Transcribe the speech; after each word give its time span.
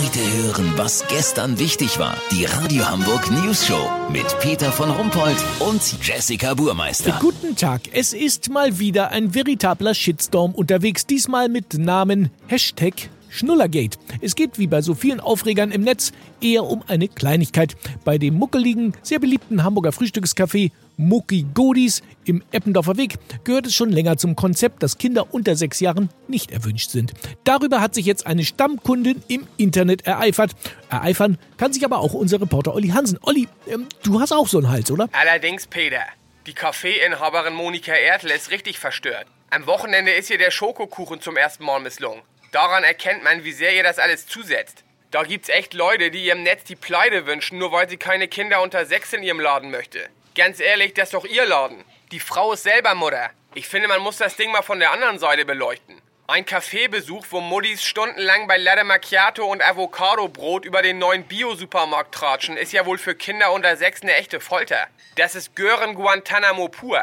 Heute 0.00 0.20
hören, 0.20 0.74
was 0.76 1.04
gestern 1.08 1.58
wichtig 1.58 1.98
war. 1.98 2.16
Die 2.30 2.44
Radio 2.44 2.88
Hamburg 2.88 3.28
News 3.32 3.66
Show 3.66 3.90
mit 4.12 4.26
Peter 4.38 4.70
von 4.70 4.90
Rumpold 4.90 5.36
und 5.58 5.82
Jessica 6.00 6.54
Burmeister. 6.54 7.18
Guten 7.20 7.56
Tag. 7.56 7.80
Es 7.90 8.12
ist 8.12 8.48
mal 8.48 8.78
wieder 8.78 9.10
ein 9.10 9.34
veritabler 9.34 9.94
Shitstorm 9.94 10.52
unterwegs. 10.54 11.04
Diesmal 11.04 11.48
mit 11.48 11.74
Namen 11.74 12.30
Hashtag 12.46 13.10
Schnullergate. 13.30 13.98
Es 14.20 14.34
geht 14.34 14.58
wie 14.58 14.66
bei 14.66 14.82
so 14.82 14.94
vielen 14.94 15.20
Aufregern 15.20 15.70
im 15.70 15.82
Netz 15.82 16.12
eher 16.40 16.64
um 16.64 16.82
eine 16.86 17.08
Kleinigkeit. 17.08 17.76
Bei 18.04 18.18
dem 18.18 18.34
muckeligen, 18.34 18.94
sehr 19.02 19.18
beliebten 19.18 19.64
Hamburger 19.64 19.92
Frühstückscafé 19.92 20.70
Mucki 20.96 21.46
Godis 21.54 22.02
im 22.24 22.42
Eppendorfer 22.50 22.96
Weg 22.96 23.18
gehört 23.44 23.66
es 23.66 23.74
schon 23.74 23.90
länger 23.90 24.16
zum 24.16 24.34
Konzept, 24.34 24.82
dass 24.82 24.98
Kinder 24.98 25.32
unter 25.32 25.54
sechs 25.54 25.78
Jahren 25.78 26.10
nicht 26.26 26.50
erwünscht 26.50 26.90
sind. 26.90 27.12
Darüber 27.44 27.80
hat 27.80 27.94
sich 27.94 28.04
jetzt 28.04 28.26
eine 28.26 28.44
Stammkundin 28.44 29.22
im 29.28 29.46
Internet 29.56 30.06
ereifert. 30.06 30.52
Ereifern 30.90 31.38
kann 31.56 31.72
sich 31.72 31.84
aber 31.84 31.98
auch 31.98 32.14
unser 32.14 32.40
Reporter 32.40 32.74
Olli 32.74 32.88
Hansen. 32.88 33.18
Olli, 33.22 33.46
ähm, 33.68 33.86
du 34.02 34.20
hast 34.20 34.32
auch 34.32 34.48
so 34.48 34.58
einen 34.58 34.70
Hals, 34.70 34.90
oder? 34.90 35.08
Allerdings, 35.12 35.66
Peter. 35.68 36.02
Die 36.46 36.52
Kaffeeinhaberin 36.52 37.54
Monika 37.54 37.92
Ertel 37.92 38.30
ist 38.30 38.50
richtig 38.50 38.78
verstört. 38.78 39.26
Am 39.50 39.66
Wochenende 39.66 40.12
ist 40.12 40.30
ihr 40.30 40.38
der 40.38 40.50
Schokokuchen 40.50 41.20
zum 41.20 41.36
ersten 41.36 41.64
Mal 41.64 41.80
misslungen. 41.80 42.22
Daran 42.50 42.84
erkennt 42.84 43.22
man, 43.22 43.44
wie 43.44 43.52
sehr 43.52 43.74
ihr 43.74 43.82
das 43.82 43.98
alles 43.98 44.26
zusetzt. 44.26 44.84
Da 45.10 45.22
gibt's 45.22 45.48
echt 45.48 45.74
Leute, 45.74 46.10
die 46.10 46.24
ihrem 46.24 46.42
Netz 46.42 46.64
die 46.64 46.76
Pleite 46.76 47.26
wünschen, 47.26 47.58
nur 47.58 47.72
weil 47.72 47.88
sie 47.88 47.96
keine 47.96 48.28
Kinder 48.28 48.62
unter 48.62 48.86
sechs 48.86 49.12
in 49.12 49.22
ihrem 49.22 49.40
Laden 49.40 49.70
möchte. 49.70 50.08
Ganz 50.34 50.60
ehrlich, 50.60 50.94
das 50.94 51.08
ist 51.08 51.14
doch 51.14 51.24
ihr 51.24 51.46
Laden. 51.46 51.84
Die 52.12 52.20
Frau 52.20 52.52
ist 52.52 52.62
selber 52.62 52.94
Mutter. 52.94 53.30
Ich 53.54 53.68
finde, 53.68 53.88
man 53.88 54.00
muss 54.00 54.18
das 54.18 54.36
Ding 54.36 54.50
mal 54.50 54.62
von 54.62 54.78
der 54.78 54.92
anderen 54.92 55.18
Seite 55.18 55.44
beleuchten. 55.44 56.00
Ein 56.26 56.44
Kaffeebesuch, 56.44 57.24
wo 57.30 57.40
Muddis 57.40 57.82
stundenlang 57.82 58.46
bei 58.46 58.58
Latte 58.58 58.84
Macchiato 58.84 59.46
und 59.46 59.62
Avocado-Brot 59.62 60.66
über 60.66 60.82
den 60.82 60.98
neuen 60.98 61.24
Bio-Supermarkt 61.24 62.14
tratschen, 62.14 62.58
ist 62.58 62.72
ja 62.72 62.84
wohl 62.84 62.98
für 62.98 63.14
Kinder 63.14 63.50
unter 63.50 63.76
sechs 63.78 64.02
eine 64.02 64.14
echte 64.14 64.38
Folter. 64.38 64.88
Das 65.16 65.34
ist 65.34 65.56
Gören 65.56 65.94
Guantanamo 65.94 66.68
pur. 66.68 67.02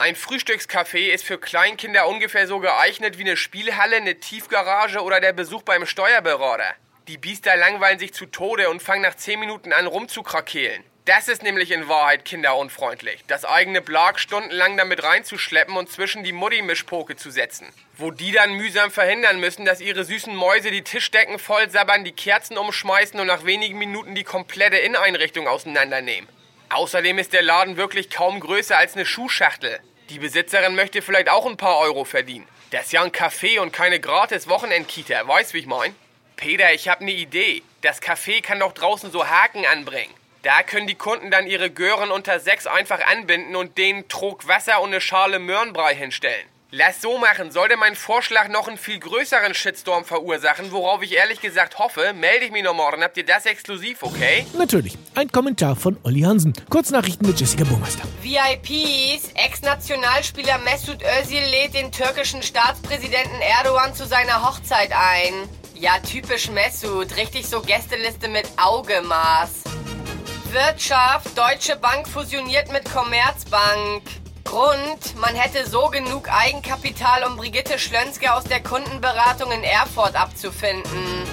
Ein 0.00 0.16
Frühstückscafé 0.16 1.12
ist 1.12 1.26
für 1.26 1.36
Kleinkinder 1.36 2.08
ungefähr 2.08 2.46
so 2.46 2.58
geeignet 2.58 3.18
wie 3.18 3.24
eine 3.24 3.36
Spielhalle, 3.36 3.96
eine 3.96 4.18
Tiefgarage 4.18 5.02
oder 5.02 5.20
der 5.20 5.34
Besuch 5.34 5.60
beim 5.60 5.84
Steuerberater. 5.84 6.74
Die 7.06 7.18
Biester 7.18 7.54
langweilen 7.54 7.98
sich 7.98 8.14
zu 8.14 8.24
Tode 8.24 8.70
und 8.70 8.80
fangen 8.80 9.02
nach 9.02 9.14
10 9.14 9.38
Minuten 9.38 9.74
an 9.74 9.86
rumzukrakehlen. 9.86 10.82
Das 11.04 11.28
ist 11.28 11.42
nämlich 11.42 11.70
in 11.70 11.86
Wahrheit 11.86 12.24
kinderunfreundlich. 12.24 13.24
Das 13.26 13.44
eigene 13.44 13.82
Blag 13.82 14.18
stundenlang 14.18 14.78
damit 14.78 15.02
reinzuschleppen 15.02 15.76
und 15.76 15.92
zwischen 15.92 16.24
die 16.24 16.32
Mutti-Mischpoke 16.32 17.16
zu 17.16 17.30
setzen. 17.30 17.68
Wo 17.98 18.10
die 18.10 18.32
dann 18.32 18.54
mühsam 18.54 18.90
verhindern 18.90 19.38
müssen, 19.38 19.66
dass 19.66 19.82
ihre 19.82 20.04
süßen 20.04 20.34
Mäuse 20.34 20.70
die 20.70 20.82
Tischdecken 20.82 21.38
voll 21.38 21.68
sabbern, 21.68 22.04
die 22.04 22.12
Kerzen 22.12 22.56
umschmeißen 22.56 23.20
und 23.20 23.26
nach 23.26 23.44
wenigen 23.44 23.76
Minuten 23.76 24.14
die 24.14 24.24
komplette 24.24 24.78
Inneneinrichtung 24.78 25.46
auseinandernehmen. 25.46 26.30
Außerdem 26.70 27.18
ist 27.18 27.34
der 27.34 27.42
Laden 27.42 27.76
wirklich 27.76 28.08
kaum 28.08 28.40
größer 28.40 28.78
als 28.78 28.94
eine 28.94 29.04
Schuhschachtel. 29.04 29.80
Die 30.10 30.18
Besitzerin 30.18 30.74
möchte 30.74 31.02
vielleicht 31.02 31.30
auch 31.30 31.46
ein 31.46 31.56
paar 31.56 31.78
Euro 31.78 32.04
verdienen. 32.04 32.48
Das 32.70 32.86
ist 32.86 32.92
ja 32.92 33.02
ein 33.02 33.12
Café 33.12 33.60
und 33.60 33.72
keine 33.72 34.00
gratis 34.00 34.48
Wochenendkita, 34.48 35.28
weißt 35.28 35.54
wie 35.54 35.58
ich 35.58 35.66
mein? 35.66 35.94
Peter, 36.34 36.72
ich 36.72 36.88
hab 36.88 37.00
ne 37.00 37.12
Idee. 37.12 37.62
Das 37.82 38.02
Café 38.02 38.42
kann 38.42 38.58
doch 38.58 38.72
draußen 38.72 39.12
so 39.12 39.28
Haken 39.28 39.64
anbringen. 39.66 40.12
Da 40.42 40.64
können 40.64 40.88
die 40.88 40.96
Kunden 40.96 41.30
dann 41.30 41.46
ihre 41.46 41.70
Gören 41.70 42.10
unter 42.10 42.40
sechs 42.40 42.66
einfach 42.66 43.06
anbinden 43.06 43.54
und 43.54 43.78
denen 43.78 44.08
Trog 44.08 44.48
Wasser 44.48 44.80
und 44.80 44.88
eine 44.88 45.00
Schale 45.00 45.38
Möhrenbrei 45.38 45.94
hinstellen. 45.94 46.48
Lass 46.72 47.00
so 47.02 47.18
machen. 47.18 47.50
Sollte 47.50 47.76
mein 47.76 47.96
Vorschlag 47.96 48.46
noch 48.46 48.68
einen 48.68 48.78
viel 48.78 49.00
größeren 49.00 49.54
Shitstorm 49.54 50.04
verursachen, 50.04 50.70
worauf 50.70 51.02
ich 51.02 51.16
ehrlich 51.16 51.40
gesagt 51.40 51.80
hoffe, 51.80 52.12
melde 52.12 52.44
ich 52.44 52.52
mich 52.52 52.62
noch 52.62 52.74
morgen. 52.74 53.02
Habt 53.02 53.16
ihr 53.16 53.26
das 53.26 53.44
exklusiv, 53.44 54.04
okay? 54.04 54.46
Natürlich. 54.56 54.96
Ein 55.16 55.32
Kommentar 55.32 55.74
von 55.74 55.96
Olli 56.04 56.20
Hansen. 56.20 56.52
Kurznachrichten 56.70 57.26
mit 57.26 57.40
Jessica 57.40 57.64
Burmeister. 57.64 58.04
VIPs. 58.22 59.32
Ex-Nationalspieler 59.34 60.58
Mesut 60.58 61.02
Özil 61.02 61.42
lädt 61.50 61.74
den 61.74 61.90
türkischen 61.90 62.40
Staatspräsidenten 62.40 63.40
Erdogan 63.40 63.92
zu 63.92 64.06
seiner 64.06 64.48
Hochzeit 64.48 64.92
ein. 64.92 65.48
Ja, 65.74 65.98
typisch 65.98 66.50
Mesut. 66.50 67.16
Richtig 67.16 67.48
so 67.48 67.62
Gästeliste 67.62 68.28
mit 68.28 68.46
Augemaß. 68.56 69.64
Wirtschaft. 70.52 71.36
Deutsche 71.36 71.74
Bank 71.74 72.06
fusioniert 72.06 72.70
mit 72.70 72.84
Commerzbank. 72.84 74.02
Grund, 74.44 75.16
man 75.16 75.34
hätte 75.34 75.68
so 75.68 75.88
genug 75.88 76.28
Eigenkapital, 76.32 77.24
um 77.24 77.36
Brigitte 77.36 77.78
Schlönske 77.78 78.32
aus 78.34 78.44
der 78.44 78.62
Kundenberatung 78.62 79.52
in 79.52 79.62
Erfurt 79.62 80.14
abzufinden. 80.20 81.24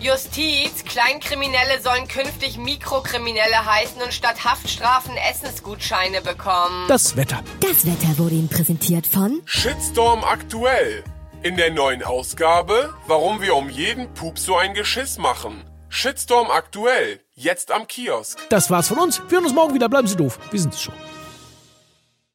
Justiz, 0.00 0.84
Kleinkriminelle 0.86 1.80
sollen 1.82 2.08
künftig 2.08 2.56
Mikrokriminelle 2.56 3.66
heißen 3.66 4.00
und 4.00 4.14
statt 4.14 4.44
Haftstrafen 4.44 5.14
Essensgutscheine 5.16 6.22
bekommen. 6.22 6.86
Das 6.88 7.16
Wetter. 7.16 7.42
Das 7.60 7.84
Wetter 7.84 8.16
wurde 8.16 8.34
Ihnen 8.36 8.48
präsentiert 8.48 9.06
von 9.06 9.42
Shitstorm 9.44 10.24
aktuell. 10.24 11.04
In 11.42 11.56
der 11.56 11.70
neuen 11.70 12.02
Ausgabe, 12.02 12.94
warum 13.06 13.42
wir 13.42 13.54
um 13.56 13.68
jeden 13.68 14.12
Pup 14.14 14.38
so 14.38 14.56
ein 14.56 14.72
Geschiss 14.72 15.18
machen. 15.18 15.64
Shitstorm 15.90 16.50
aktuell, 16.50 17.20
jetzt 17.34 17.70
am 17.70 17.86
Kiosk. 17.86 18.38
Das 18.48 18.70
war's 18.70 18.88
von 18.88 18.98
uns. 18.98 19.20
Wir 19.28 19.36
hören 19.36 19.44
uns 19.44 19.54
morgen 19.54 19.74
wieder. 19.74 19.88
Bleiben 19.88 20.06
Sie 20.06 20.16
doof. 20.16 20.38
Wir 20.50 20.60
sind 20.60 20.72
es 20.72 20.80
schon. 20.80 20.94